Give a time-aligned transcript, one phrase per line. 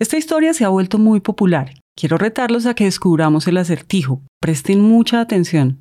[0.00, 1.74] Esta historia se ha vuelto muy popular.
[1.94, 4.22] Quiero retarlos a que descubramos el acertijo.
[4.40, 5.76] Presten mucha atención.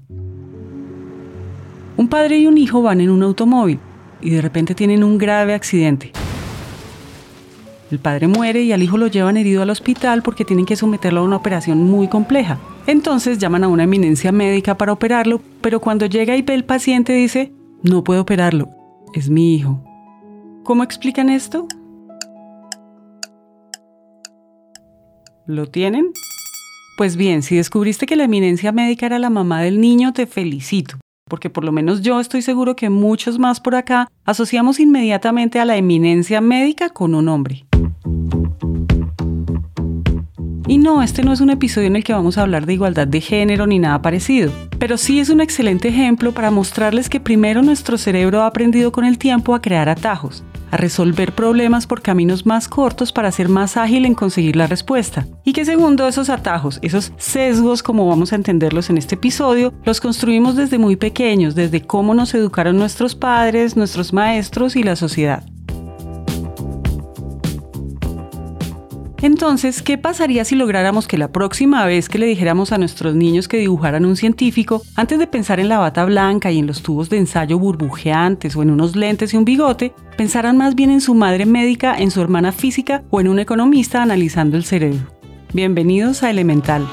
[1.96, 3.80] Un padre y un hijo van en un automóvil
[4.20, 6.12] y de repente tienen un grave accidente.
[7.90, 11.22] El padre muere y al hijo lo llevan herido al hospital porque tienen que someterlo
[11.22, 12.60] a una operación muy compleja.
[12.88, 17.14] Entonces llaman a una eminencia médica para operarlo, pero cuando llega y ve el paciente
[17.14, 18.68] dice, no puedo operarlo,
[19.14, 19.82] es mi hijo.
[20.66, 21.70] ¿Cómo explican esto?
[25.50, 26.12] ¿Lo tienen?
[26.96, 30.98] Pues bien, si descubriste que la eminencia médica era la mamá del niño, te felicito,
[31.28, 35.66] porque por lo menos yo estoy seguro que muchos más por acá asociamos inmediatamente a
[35.66, 37.66] la eminencia médica con un hombre.
[40.70, 43.08] Y no, este no es un episodio en el que vamos a hablar de igualdad
[43.08, 47.64] de género ni nada parecido, pero sí es un excelente ejemplo para mostrarles que primero
[47.64, 52.46] nuestro cerebro ha aprendido con el tiempo a crear atajos, a resolver problemas por caminos
[52.46, 55.26] más cortos para ser más ágil en conseguir la respuesta.
[55.44, 60.00] Y que segundo, esos atajos, esos sesgos, como vamos a entenderlos en este episodio, los
[60.00, 65.44] construimos desde muy pequeños, desde cómo nos educaron nuestros padres, nuestros maestros y la sociedad.
[69.22, 73.50] Entonces, ¿qué pasaría si lográramos que la próxima vez que le dijéramos a nuestros niños
[73.50, 77.10] que dibujaran un científico, antes de pensar en la bata blanca y en los tubos
[77.10, 81.16] de ensayo burbujeantes o en unos lentes y un bigote, pensaran más bien en su
[81.16, 85.02] madre médica, en su hermana física o en un economista analizando el cerebro?
[85.54, 86.88] Bienvenidos a Elemental.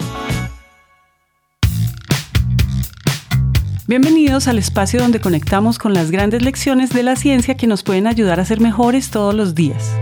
[3.87, 8.09] Bienvenidos al espacio donde conectamos con las grandes lecciones de la ciencia que nos pueden
[8.09, 9.95] ayudar a ser mejores todos los días.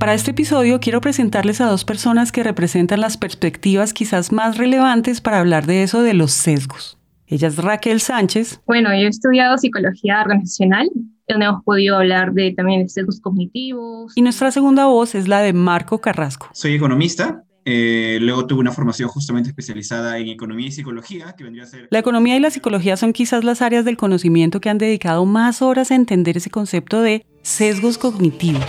[0.00, 5.20] Para este episodio quiero presentarles a dos personas que representan las perspectivas quizás más relevantes
[5.20, 6.96] para hablar de eso de los sesgos.
[7.26, 8.62] Ella es Raquel Sánchez.
[8.66, 10.88] Bueno, yo he estudiado psicología organizacional,
[11.28, 14.14] donde hemos podido hablar de también de sesgos cognitivos.
[14.16, 16.48] Y nuestra segunda voz es la de Marco Carrasco.
[16.54, 21.64] Soy economista, eh, luego tuve una formación justamente especializada en economía y psicología, que vendría
[21.64, 21.88] a ser...
[21.90, 25.60] La economía y la psicología son quizás las áreas del conocimiento que han dedicado más
[25.60, 28.64] horas a entender ese concepto de sesgos cognitivos.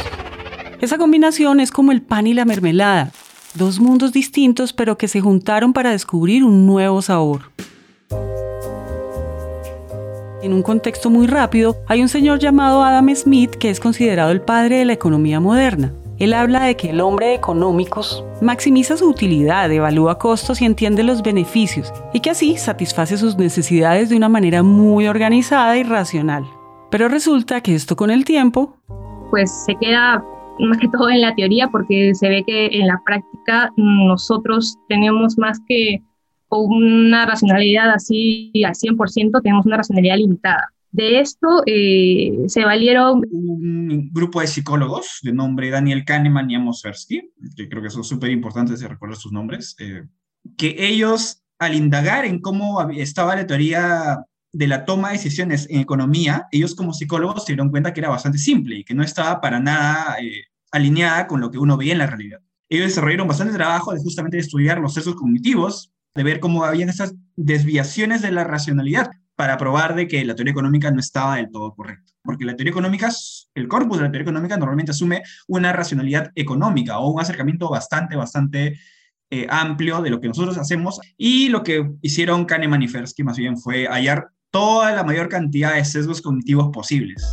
[0.81, 3.11] Esa combinación es como el pan y la mermelada,
[3.53, 7.51] dos mundos distintos pero que se juntaron para descubrir un nuevo sabor.
[10.41, 14.41] En un contexto muy rápido, hay un señor llamado Adam Smith que es considerado el
[14.41, 15.93] padre de la economía moderna.
[16.17, 21.03] Él habla de que el hombre de económicos maximiza su utilidad, evalúa costos y entiende
[21.03, 26.43] los beneficios, y que así satisface sus necesidades de una manera muy organizada y racional.
[26.89, 28.77] Pero resulta que esto con el tiempo...
[29.29, 30.23] Pues se queda
[30.61, 35.37] más que todo en la teoría, porque se ve que en la práctica nosotros tenemos
[35.37, 36.01] más que
[36.49, 40.69] una racionalidad así al 100%, tenemos una racionalidad limitada.
[40.91, 43.23] De esto eh, se valieron...
[43.31, 48.03] Un grupo de psicólogos de nombre Daniel Kahneman y Amos Tversky, que creo que son
[48.03, 50.03] súper importantes de recordar sus nombres, eh,
[50.57, 55.79] que ellos al indagar en cómo estaba la teoría de la toma de decisiones en
[55.79, 59.39] economía, ellos como psicólogos se dieron cuenta que era bastante simple y que no estaba
[59.39, 62.39] para nada eh, alineada con lo que uno veía en la realidad.
[62.69, 67.13] Ellos desarrollaron bastante trabajo de justamente estudiar los sesgos cognitivos, de ver cómo habían esas
[67.35, 71.73] desviaciones de la racionalidad para probar de que la teoría económica no estaba del todo
[71.73, 72.13] correcta.
[72.23, 73.09] Porque la teoría económica,
[73.55, 78.15] el corpus de la teoría económica normalmente asume una racionalidad económica o un acercamiento bastante,
[78.15, 78.79] bastante
[79.31, 80.99] eh, amplio de lo que nosotros hacemos.
[81.17, 85.73] Y lo que hicieron Kahneman y Tversky más bien fue hallar toda la mayor cantidad
[85.73, 87.25] de sesgos cognitivos posibles.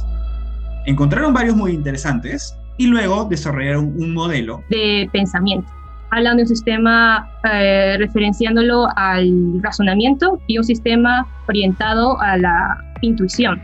[0.86, 5.70] Encontraron varios muy interesantes y luego desarrollaron un modelo de pensamiento.
[6.10, 13.60] Hablan de un sistema eh, referenciándolo al razonamiento y un sistema orientado a la intuición.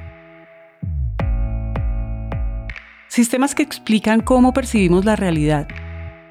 [3.09, 5.69] Sistemas que explican cómo percibimos la realidad.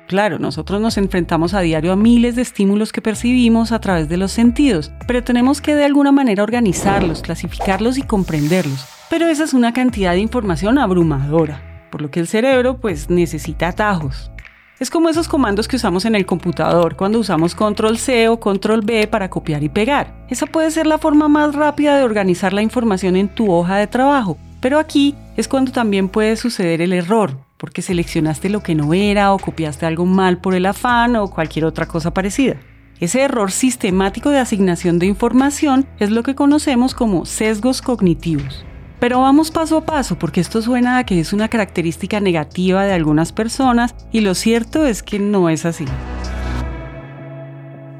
[0.05, 4.17] Claro, nosotros nos enfrentamos a diario a miles de estímulos que percibimos a través de
[4.17, 8.85] los sentidos, pero tenemos que de alguna manera organizarlos, clasificarlos y comprenderlos.
[9.09, 13.67] Pero esa es una cantidad de información abrumadora por lo que el cerebro pues necesita
[13.67, 14.31] atajos.
[14.79, 18.81] Es como esos comandos que usamos en el computador cuando usamos control C o control
[18.81, 20.25] B para copiar y pegar.
[20.27, 23.85] Esa puede ser la forma más rápida de organizar la información en tu hoja de
[23.85, 28.95] trabajo, pero aquí es cuando también puede suceder el error, porque seleccionaste lo que no
[28.95, 32.55] era o copiaste algo mal por el afán o cualquier otra cosa parecida.
[32.99, 38.65] Ese error sistemático de asignación de información es lo que conocemos como sesgos cognitivos.
[39.03, 42.93] Pero vamos paso a paso porque esto suena a que es una característica negativa de
[42.93, 45.83] algunas personas y lo cierto es que no es así.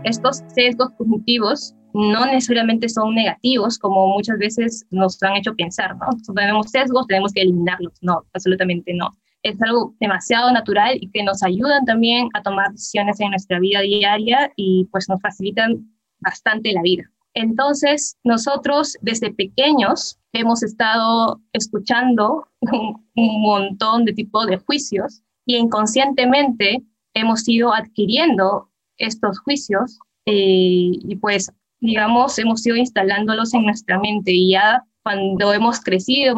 [0.05, 6.07] Estos sesgos cognitivos no necesariamente son negativos como muchas veces nos han hecho pensar, ¿no?
[6.33, 7.91] tenemos sesgos, tenemos que eliminarlos.
[7.99, 9.09] No, absolutamente no.
[9.41, 13.81] es algo demasiado natural y que nos ayudan también a tomar decisiones en nuestra vida
[13.81, 15.85] diaria y pues nos facilitan
[16.21, 17.03] bastante la vida.
[17.33, 26.83] Entonces, nosotros desde pequeños hemos estado escuchando un, montón de tipos de juicios y inconscientemente
[27.13, 34.31] hemos ido adquiriendo estos juicios eh, y pues, digamos, hemos ido instalándolos en nuestra mente
[34.31, 36.33] y ya cuando hemos crecido,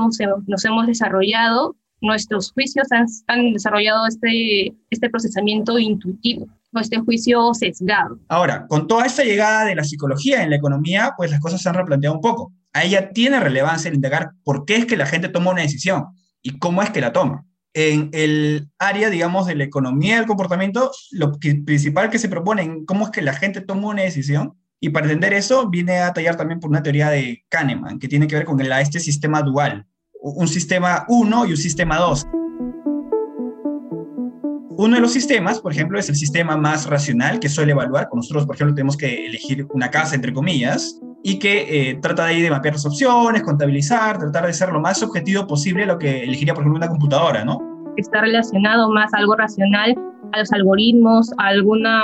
[0.47, 2.88] nos hemos desarrollado, nuestros juicios
[3.27, 6.47] han, desarrollado este, este procesamiento intuitivo,
[6.81, 8.19] este juicio sesgado.
[8.27, 11.69] Ahora, con toda esta llegada de la psicología en la economía, pues las cosas se
[11.69, 12.51] han replanteado un poco.
[12.74, 16.06] A ella tiene relevancia el indagar por qué es que la gente toma una decisión
[16.42, 17.45] y cómo es que la toma.
[17.74, 22.86] En el área, digamos, de la economía del comportamiento, lo principal que se propone en
[22.86, 26.36] cómo es que la gente toma una decisión y para entender eso, viene a tallar
[26.36, 29.88] también por una teoría de Kahneman, que tiene que ver con el, este sistema dual,
[30.21, 32.28] un sistema 1 y un sistema 2.
[34.77, 38.10] Uno de los sistemas, por ejemplo, es el sistema más racional que suele evaluar.
[38.10, 42.25] Con nosotros, por ejemplo, tenemos que elegir una casa, entre comillas, y que eh, trata
[42.25, 45.98] de ahí de mapear las opciones, contabilizar, tratar de ser lo más objetivo posible lo
[45.98, 47.57] que elegiría, por ejemplo, una computadora, ¿no?
[47.95, 49.95] Está relacionado más a algo racional,
[50.33, 52.04] a los algoritmos, a alguna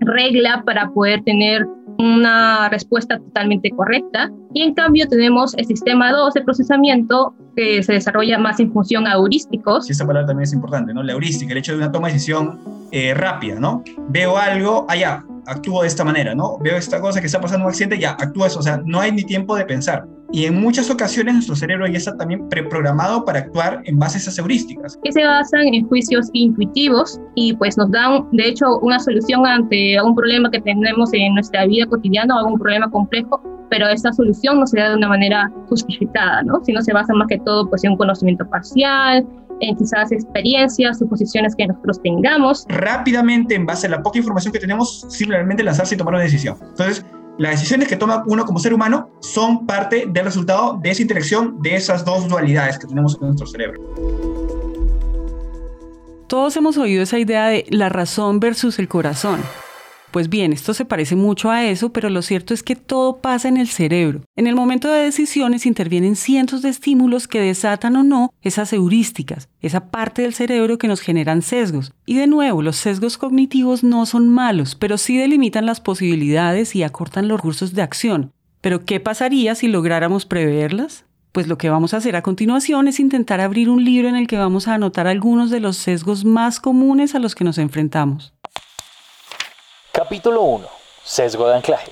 [0.00, 1.66] regla para poder tener
[1.98, 4.30] una respuesta totalmente correcta.
[4.54, 9.06] Y en cambio tenemos el sistema 2 de procesamiento que se desarrolla más en función
[9.06, 9.86] a heurísticos.
[9.86, 11.02] Sí, esa palabra también es importante, ¿no?
[11.02, 12.60] La heurística, el hecho de una toma de decisión
[12.92, 13.82] eh, rápida, ¿no?
[14.08, 16.58] Veo algo, allá, actúo de esta manera, ¿no?
[16.60, 19.12] Veo esta cosa que está pasando un accidente, ya, actúo eso, o sea, no hay
[19.12, 20.06] ni tiempo de pensar.
[20.30, 24.20] Y en muchas ocasiones nuestro cerebro ya está también preprogramado para actuar en base a
[24.20, 24.98] esas heurísticas.
[25.02, 29.96] Que se basan en juicios intuitivos y pues nos dan, de hecho, una solución ante
[29.96, 33.40] algún problema que tenemos en nuestra vida cotidiana o algún problema complejo,
[33.70, 36.62] pero esta solución no se da de una manera justificada, ¿no?
[36.62, 39.26] Sino se basa más que todo pues en un conocimiento parcial,
[39.60, 42.64] en quizás experiencias, suposiciones que nosotros tengamos.
[42.68, 46.56] Rápidamente, en base a la poca información que tenemos, simplemente lanzarse y tomar una decisión.
[46.60, 47.04] Entonces,
[47.38, 51.62] las decisiones que toma uno como ser humano son parte del resultado de esa interacción
[51.62, 53.80] de esas dos dualidades que tenemos en nuestro cerebro.
[56.26, 59.40] Todos hemos oído esa idea de la razón versus el corazón.
[60.10, 63.48] Pues bien, esto se parece mucho a eso, pero lo cierto es que todo pasa
[63.48, 64.22] en el cerebro.
[64.36, 69.48] En el momento de decisiones intervienen cientos de estímulos que desatan o no esas heurísticas,
[69.60, 71.92] esa parte del cerebro que nos generan sesgos.
[72.06, 76.82] Y de nuevo, los sesgos cognitivos no son malos, pero sí delimitan las posibilidades y
[76.82, 78.32] acortan los recursos de acción.
[78.62, 81.04] Pero ¿qué pasaría si lográramos preverlas?
[81.32, 84.26] Pues lo que vamos a hacer a continuación es intentar abrir un libro en el
[84.26, 88.32] que vamos a anotar algunos de los sesgos más comunes a los que nos enfrentamos.
[89.92, 90.66] Capítulo 1.
[91.02, 91.90] Sesgo de anclaje.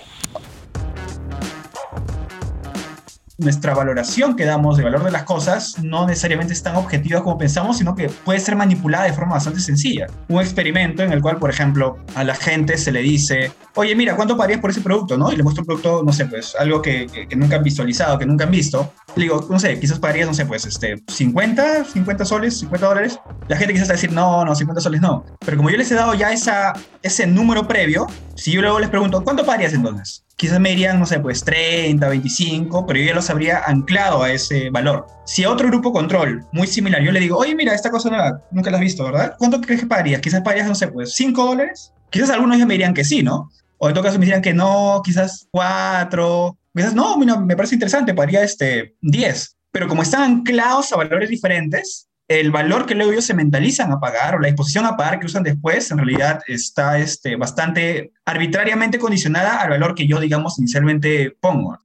[3.39, 7.37] Nuestra valoración que damos de valor de las cosas no necesariamente es tan objetiva como
[7.37, 10.07] pensamos, sino que puede ser manipulada de forma bastante sencilla.
[10.29, 14.17] Un experimento en el cual, por ejemplo, a la gente se le dice, oye, mira,
[14.17, 15.19] ¿cuánto pagarías por ese producto?
[15.19, 15.31] ¿no?
[15.31, 18.27] Y le muestro un producto, no sé, pues algo que, que, nunca han visualizado, que
[18.27, 18.93] nunca han visto.
[19.17, 23.21] Le digo, no sé, quizás pagarías, no sé, pues este, 50, 50 soles, 50 dólares.
[23.49, 25.25] La gente quizás va a decir, no, no, 50 soles no.
[25.45, 26.73] Pero como yo les he dado ya esa,
[27.03, 28.07] ese número previo,
[28.37, 30.27] si yo luego les pregunto, ¿cuánto pagarías entonces?
[30.37, 34.31] quizás me dirían, no sé, pues 30, 25, pero yo ya los habría anclado a
[34.31, 35.07] ese valor.
[35.25, 38.43] Si a otro grupo control muy similar yo le digo, oye, mira, esta cosa nueva,
[38.51, 39.35] nunca la has visto, ¿verdad?
[39.39, 40.21] ¿Cuánto crees que pagarías?
[40.21, 41.93] Quizás pagarías, no sé, pues 5 dólares.
[42.11, 43.51] Quizás algunos ya me dirían que sí, ¿no?
[43.79, 46.57] O en todo caso me dirían que no, quizás 4.
[46.75, 49.57] Quizás no, mira, me parece interesante, pagaría este 10.
[49.73, 54.01] Pero como están anclados a valores diferentes, el valor que luego ellos se mentalizan a
[54.01, 58.99] pagar o la disposición a pagar que usan después, en realidad está este, bastante arbitrariamente
[58.99, 61.79] condicionada al valor que yo, digamos, inicialmente pongo.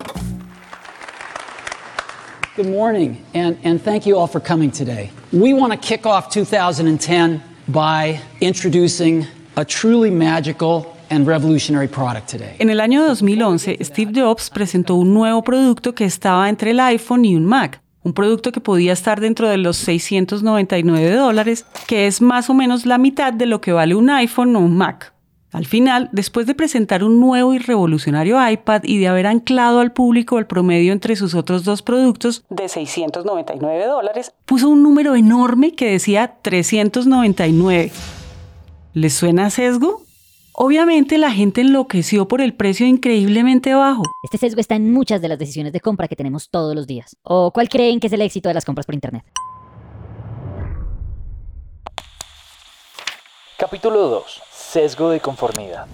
[2.58, 5.12] Good morning, and, and thank you all for coming today.
[5.32, 12.56] We want to kick off 2010 by introducing a truly magical and revolutionary product today.
[12.60, 17.26] En el año 2011, Steve Jobs presentó un nuevo producto que estaba entre el iPhone
[17.26, 22.22] y un Mac un producto que podía estar dentro de los 699 dólares, que es
[22.22, 25.13] más o menos la mitad de lo que vale un iPhone o un Mac.
[25.51, 29.91] Al final, después de presentar un nuevo y revolucionario iPad y de haber anclado al
[29.91, 35.74] público el promedio entre sus otros dos productos de 699 dólares, puso un número enorme
[35.74, 37.91] que decía 399.
[38.93, 40.03] ¿Les suena sesgo?
[40.53, 44.03] Obviamente la gente enloqueció por el precio increíblemente bajo.
[44.22, 47.15] Este sesgo está en muchas de las decisiones de compra que tenemos todos los días.
[47.24, 49.24] ¿O cuál creen que es el éxito de las compras por Internet?
[53.58, 54.41] Capítulo 2.
[54.51, 55.88] Sesgo de conformidad.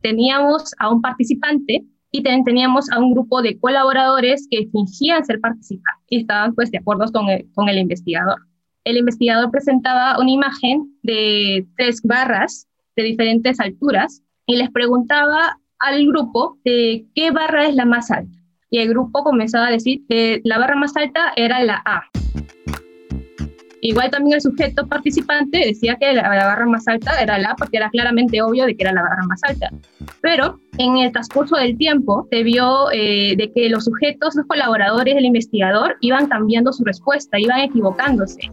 [0.00, 5.40] Teníamos a un participante y también teníamos a un grupo de colaboradores que fingían ser
[5.40, 8.38] participantes y estaban pues de acuerdo con el, con el investigador.
[8.84, 16.06] el investigador presentaba una imagen de tres barras de diferentes alturas y les preguntaba al
[16.06, 18.38] grupo de qué barra es la más alta.
[18.70, 22.02] Y el grupo comenzaba a decir que la barra más alta era la A.
[23.80, 27.76] Igual también el sujeto participante decía que la, barra más alta era la A porque
[27.76, 29.70] era claramente obvio de que era la barra más alta.
[30.22, 35.14] Pero en el transcurso del tiempo se vio eh, de que los sujetos, los colaboradores
[35.14, 38.50] del investigador iban cambiando su respuesta, iban equivocándose.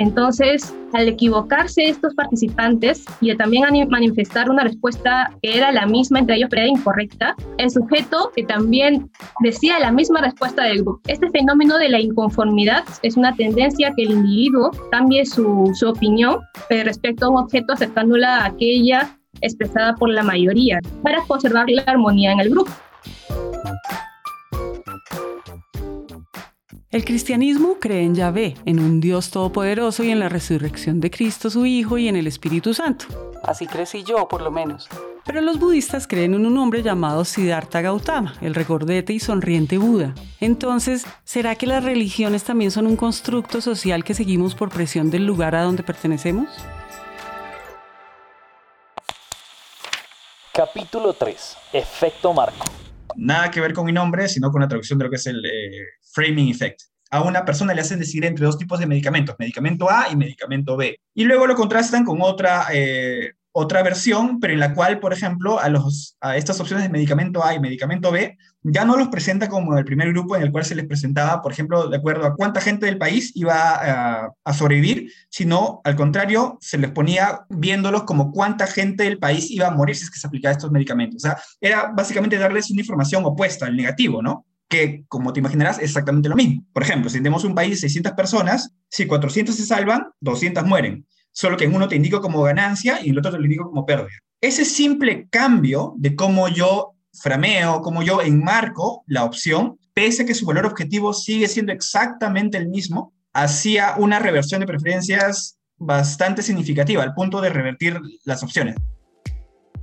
[0.00, 6.36] Entonces, al equivocarse estos participantes y también manifestar una respuesta que era la misma entre
[6.36, 9.10] ellos, pero era incorrecta, el sujeto que también
[9.42, 11.00] decía la misma respuesta del grupo.
[11.08, 16.40] Este fenómeno de la inconformidad es una tendencia que el individuo cambie su, opinión
[16.70, 21.82] eh, respecto a un objeto aceptándola a aquella expresada por la mayoría para conservar la
[21.82, 22.70] armonía en el grupo.
[26.90, 31.50] El cristianismo cree en Yahvé, en un Dios todopoderoso y en la resurrección de Cristo
[31.50, 33.04] su Hijo y en el Espíritu Santo.
[33.42, 34.88] Así crecí yo, por lo menos.
[35.26, 40.14] Pero los budistas creen en un hombre llamado Siddhartha Gautama, el recordete y sonriente Buda.
[40.40, 45.26] Entonces, ¿será que las religiones también son un constructo social que seguimos por presión del
[45.26, 46.48] lugar a donde pertenecemos?
[50.54, 51.56] Capítulo 3.
[51.74, 52.64] Efecto Marco.
[53.18, 55.44] Nada que ver con mi nombre, sino con la traducción de lo que es el
[55.44, 56.82] eh, framing effect.
[57.10, 60.76] A una persona le hacen decidir entre dos tipos de medicamentos, medicamento A y medicamento
[60.76, 61.00] B.
[61.14, 65.58] Y luego lo contrastan con otra, eh, otra versión, pero en la cual, por ejemplo,
[65.58, 69.48] a, los, a estas opciones de medicamento A y medicamento B ya no los presenta
[69.48, 72.34] como el primer grupo en el cual se les presentaba, por ejemplo, de acuerdo a
[72.34, 78.04] cuánta gente del país iba a, a, sobrevivir, sino al contrario, se les ponía viéndolos
[78.04, 81.24] como cuánta gente del país iba a morir si se aplicaba estos medicamentos.
[81.24, 84.44] O sea, era básicamente darles una información opuesta, al negativo, ¿no?
[84.68, 86.64] que, como te imaginarás, es exactamente lo mismo.
[86.72, 91.06] Por ejemplo, si tenemos un país de 600 personas, si 400 se salvan, 200 mueren.
[91.32, 93.64] Solo que en uno te indico como ganancia y en el otro te lo indico
[93.64, 94.18] como pérdida.
[94.40, 100.34] Ese simple cambio de cómo yo frameo, cómo yo enmarco la opción, pese a que
[100.34, 107.02] su valor objetivo sigue siendo exactamente el mismo, hacía una reversión de preferencias bastante significativa,
[107.02, 108.76] al punto de revertir las opciones.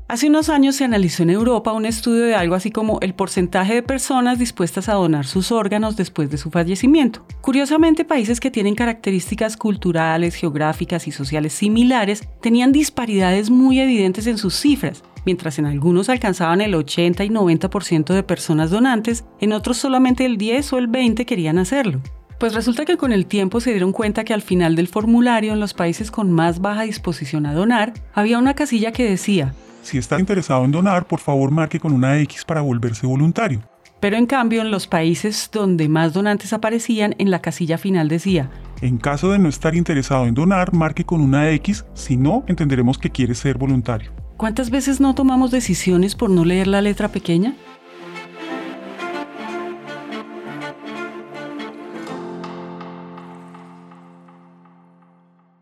[0.08, 3.74] Hace unos años se analizó en Europa un estudio de algo así como el porcentaje
[3.74, 7.26] de personas dispuestas a donar sus órganos después de su fallecimiento.
[7.42, 14.38] Curiosamente, países que tienen características culturales, geográficas y sociales similares tenían disparidades muy evidentes en
[14.38, 15.04] sus cifras.
[15.26, 20.38] Mientras en algunos alcanzaban el 80 y 90% de personas donantes, en otros solamente el
[20.38, 22.02] 10 o el 20 querían hacerlo.
[22.40, 25.60] Pues resulta que con el tiempo se dieron cuenta que al final del formulario en
[25.60, 29.54] los países con más baja disposición a donar había una casilla que decía
[29.86, 33.62] si está interesado en donar, por favor marque con una X para volverse voluntario.
[34.00, 38.50] Pero en cambio, en los países donde más donantes aparecían, en la casilla final decía,
[38.82, 42.98] en caso de no estar interesado en donar, marque con una X, si no, entenderemos
[42.98, 44.12] que quiere ser voluntario.
[44.38, 47.56] ¿Cuántas veces no tomamos decisiones por no leer la letra pequeña?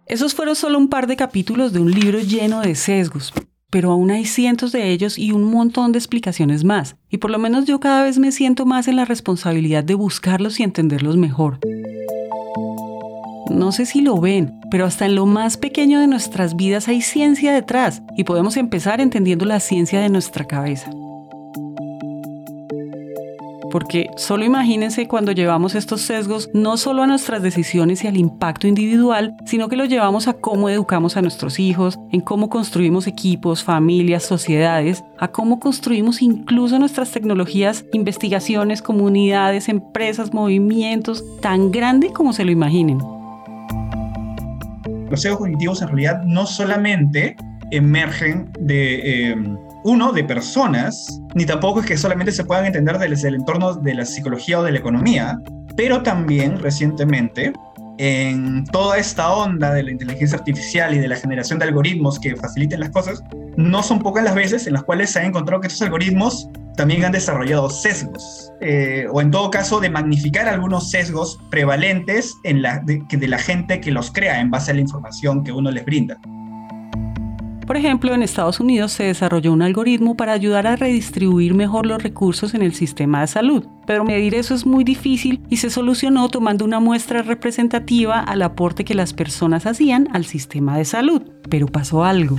[0.07, 3.31] Esos fueron solo un par de capítulos de un libro lleno de sesgos,
[3.69, 7.39] pero aún hay cientos de ellos y un montón de explicaciones más, y por lo
[7.39, 11.59] menos yo cada vez me siento más en la responsabilidad de buscarlos y entenderlos mejor.
[13.49, 17.01] No sé si lo ven, pero hasta en lo más pequeño de nuestras vidas hay
[17.01, 20.89] ciencia detrás, y podemos empezar entendiendo la ciencia de nuestra cabeza
[23.73, 28.67] porque solo imagínense cuando llevamos estos sesgos no solo a nuestras decisiones y al impacto
[28.67, 33.63] individual, sino que lo llevamos a cómo educamos a nuestros hijos, en cómo construimos equipos,
[33.63, 42.31] familias, sociedades, a cómo construimos incluso nuestras tecnologías, investigaciones, comunidades, empresas, movimientos, tan grande como
[42.31, 42.99] se lo imaginen.
[45.13, 47.35] Los cognitivos en realidad no solamente
[47.69, 49.29] emergen de...
[49.31, 49.35] Eh,
[49.85, 53.93] uno, de personas, ni tampoco es que solamente se puedan entender desde el entorno de
[53.93, 55.37] la psicología o de la economía,
[55.75, 57.51] pero también recientemente
[57.97, 62.35] en toda esta onda de la inteligencia artificial y de la generación de algoritmos que
[62.35, 63.23] faciliten las cosas,
[63.57, 67.05] no son pocas las veces en las cuales se ha encontrado que estos algoritmos también
[67.05, 72.79] han desarrollado sesgos, eh, o en todo caso de magnificar algunos sesgos prevalentes en la,
[72.79, 76.17] de la gente que los crea en base a la información que uno les brinda.
[77.65, 82.03] Por ejemplo, en Estados Unidos se desarrolló un algoritmo para ayudar a redistribuir mejor los
[82.03, 86.27] recursos en el sistema de salud, pero medir eso es muy difícil y se solucionó
[86.27, 91.21] tomando una muestra representativa al aporte que las personas hacían al sistema de salud.
[91.49, 92.37] Pero pasó algo.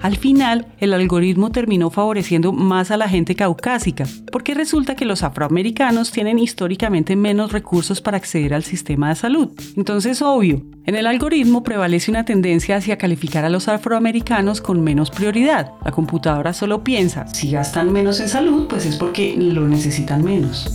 [0.00, 5.22] Al final, el algoritmo terminó favoreciendo más a la gente caucásica, porque resulta que los
[5.22, 9.50] afroamericanos tienen históricamente menos recursos para acceder al sistema de salud.
[9.76, 15.10] Entonces, obvio, en el algoritmo prevalece una tendencia hacia calificar a los afroamericanos con menos
[15.10, 15.72] prioridad.
[15.84, 20.70] La computadora solo piensa, si gastan menos en salud, pues es porque lo necesitan menos.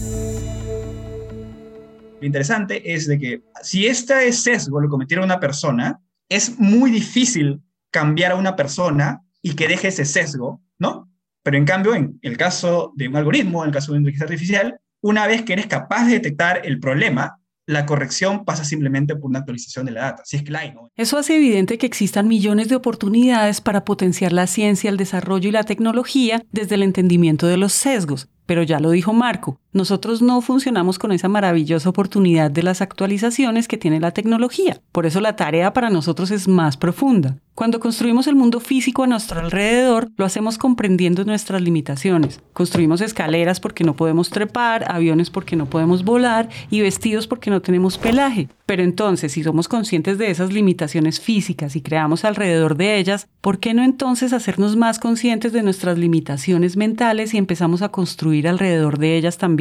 [2.19, 5.99] Lo interesante es de que si este sesgo lo cometiera una persona,
[6.29, 11.09] es muy difícil cambiar a una persona y que deje ese sesgo, ¿no?
[11.43, 14.25] Pero en cambio, en el caso de un algoritmo, en el caso de una inteligencia
[14.25, 19.29] artificial, una vez que eres capaz de detectar el problema, la corrección pasa simplemente por
[19.29, 20.73] una actualización de la data, si es que la.
[20.95, 25.51] Eso hace evidente que existan millones de oportunidades para potenciar la ciencia, el desarrollo y
[25.51, 28.29] la tecnología desde el entendimiento de los sesgos.
[28.45, 33.67] Pero ya lo dijo Marco, nosotros no funcionamos con esa maravillosa oportunidad de las actualizaciones
[33.67, 34.81] que tiene la tecnología.
[34.91, 37.37] Por eso la tarea para nosotros es más profunda.
[37.53, 42.39] Cuando construimos el mundo físico a nuestro alrededor, lo hacemos comprendiendo nuestras limitaciones.
[42.53, 47.61] Construimos escaleras porque no podemos trepar, aviones porque no podemos volar y vestidos porque no
[47.61, 48.47] tenemos pelaje.
[48.65, 53.59] Pero entonces, si somos conscientes de esas limitaciones físicas y creamos alrededor de ellas, ¿por
[53.59, 58.97] qué no entonces hacernos más conscientes de nuestras limitaciones mentales y empezamos a construir alrededor
[58.97, 59.60] de ellas también?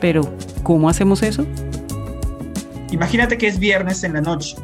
[0.00, 0.22] Pero,
[0.62, 1.46] ¿cómo hacemos eso?
[2.90, 4.56] Imagínate que es viernes en la noche.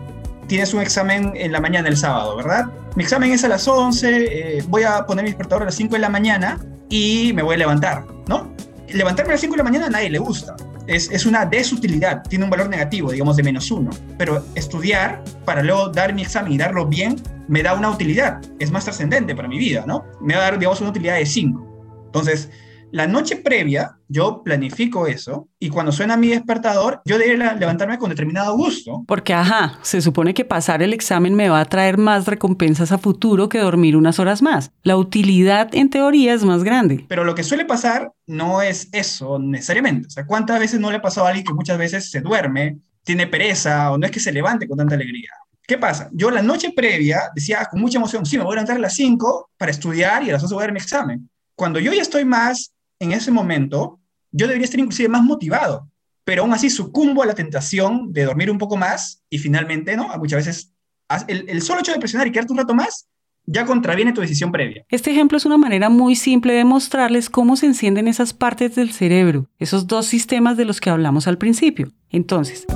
[0.49, 2.67] Tienes un examen en la mañana el sábado, ¿verdad?
[2.95, 5.95] Mi examen es a las 11, eh, voy a poner mi despertador a las 5
[5.95, 6.59] de la mañana
[6.89, 8.53] y me voy a levantar, ¿no?
[8.89, 10.57] Levantarme a las 5 de la mañana a nadie le gusta.
[10.87, 13.91] Es, es, una desutilidad, tiene un valor negativo, digamos, de menos uno.
[14.17, 17.17] Pero estudiar para luego dar mi examen y darlo bien
[17.49, 20.05] me da una utilidad, es más trascendente para mi vida, ¿no?
[20.21, 21.66] Me va a dar, digamos, una utilidad de 5.
[22.19, 22.51] Entonces,
[22.93, 28.11] la noche previa, yo planifico eso y cuando suena mi despertador, yo debería levantarme con
[28.11, 29.05] determinado gusto.
[29.07, 32.99] Porque, ajá, se supone que pasar el examen me va a traer más recompensas a
[32.99, 34.71] futuro que dormir unas horas más.
[34.83, 37.05] La utilidad, en teoría, es más grande.
[37.09, 40.07] Pero lo que suele pasar no es eso necesariamente.
[40.07, 42.79] O sea, ¿cuántas veces no le ha pasado a alguien que muchas veces se duerme,
[43.03, 45.31] tiene pereza o no es que se levante con tanta alegría?
[45.67, 46.09] ¿Qué pasa?
[46.13, 48.95] Yo la noche previa decía con mucha emoción, sí, me voy a levantar a las
[48.95, 51.29] 5 para estudiar y a las 11 voy a dar mi examen.
[51.57, 53.99] Cuando yo ya estoy más en ese momento,
[54.31, 55.89] yo debería estar inclusive más motivado,
[56.23, 60.09] pero aún así sucumbo a la tentación de dormir un poco más y finalmente, ¿no?
[60.19, 60.73] Muchas veces
[61.29, 63.09] el, solo hecho de presionar y quedarte un rato más
[63.49, 64.85] ya contraviene tu decisión previa.
[64.91, 68.93] Este ejemplo es una manera muy simple de mostrarles cómo se encienden esas partes del
[68.93, 71.93] cerebro, esos dos sistemas de los que hablamos al principio.
[72.11, 72.67] Entonces,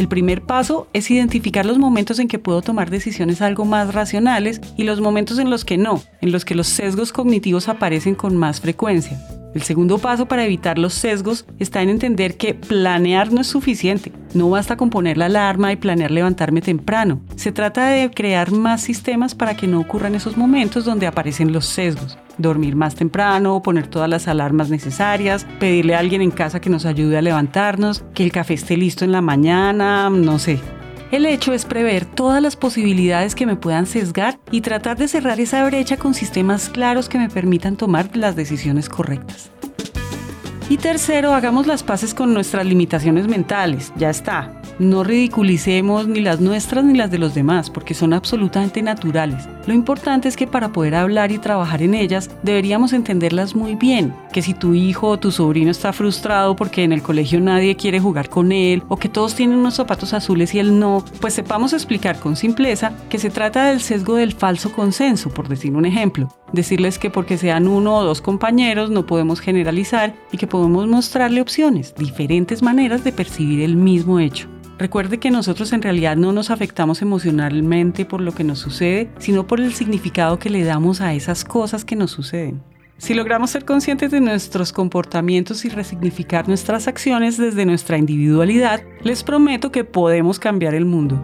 [0.00, 4.58] el primer paso es identificar los momentos en que puedo tomar decisiones algo más racionales
[4.78, 8.34] y los momentos en los que no, en los que los sesgos cognitivos aparecen con
[8.34, 9.20] más frecuencia.
[9.54, 14.10] El segundo paso para evitar los sesgos está en entender que planear no es suficiente.
[14.32, 17.20] No basta con poner la alarma y planear levantarme temprano.
[17.36, 21.66] Se trata de crear más sistemas para que no ocurran esos momentos donde aparecen los
[21.66, 22.16] sesgos.
[22.40, 26.86] Dormir más temprano, poner todas las alarmas necesarias, pedirle a alguien en casa que nos
[26.86, 30.60] ayude a levantarnos, que el café esté listo en la mañana, no sé.
[31.10, 35.40] El hecho es prever todas las posibilidades que me puedan sesgar y tratar de cerrar
[35.40, 39.50] esa brecha con sistemas claros que me permitan tomar las decisiones correctas.
[40.68, 43.92] Y tercero, hagamos las paces con nuestras limitaciones mentales.
[43.96, 44.59] Ya está.
[44.80, 49.46] No ridiculicemos ni las nuestras ni las de los demás, porque son absolutamente naturales.
[49.66, 54.14] Lo importante es que para poder hablar y trabajar en ellas, deberíamos entenderlas muy bien.
[54.32, 58.00] Que si tu hijo o tu sobrino está frustrado porque en el colegio nadie quiere
[58.00, 61.74] jugar con él, o que todos tienen unos zapatos azules y él no, pues sepamos
[61.74, 66.34] explicar con simpleza que se trata del sesgo del falso consenso, por decir un ejemplo.
[66.54, 71.42] Decirles que porque sean uno o dos compañeros no podemos generalizar y que podemos mostrarle
[71.42, 74.48] opciones, diferentes maneras de percibir el mismo hecho.
[74.80, 79.46] Recuerde que nosotros en realidad no nos afectamos emocionalmente por lo que nos sucede, sino
[79.46, 82.62] por el significado que le damos a esas cosas que nos suceden.
[82.96, 89.22] Si logramos ser conscientes de nuestros comportamientos y resignificar nuestras acciones desde nuestra individualidad, les
[89.22, 91.22] prometo que podemos cambiar el mundo.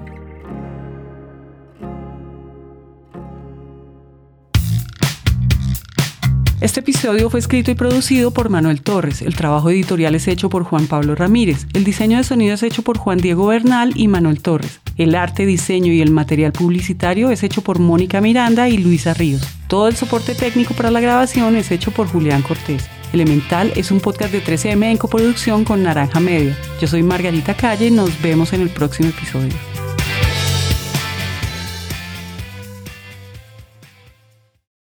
[6.66, 9.22] Este episodio fue escrito y producido por Manuel Torres.
[9.22, 11.64] El trabajo editorial es hecho por Juan Pablo Ramírez.
[11.74, 14.80] El diseño de sonido es hecho por Juan Diego Bernal y Manuel Torres.
[14.96, 19.46] El arte, diseño y el material publicitario es hecho por Mónica Miranda y Luisa Ríos.
[19.68, 22.90] Todo el soporte técnico para la grabación es hecho por Julián Cortés.
[23.12, 26.58] Elemental es un podcast de 13M en coproducción con Naranja Media.
[26.80, 29.75] Yo soy Margarita Calle nos vemos en el próximo episodio.